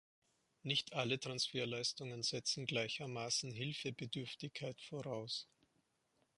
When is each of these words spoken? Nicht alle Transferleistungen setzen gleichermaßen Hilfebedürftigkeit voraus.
Nicht 0.63 0.93
alle 0.93 1.19
Transferleistungen 1.19 2.23
setzen 2.23 2.65
gleichermaßen 2.65 3.51
Hilfebedürftigkeit 3.51 4.81
voraus. 4.81 5.47